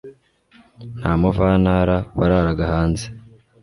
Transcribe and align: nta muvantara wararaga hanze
nta 0.99 1.11
muvantara 1.21 1.97
wararaga 2.17 2.63
hanze 2.71 3.05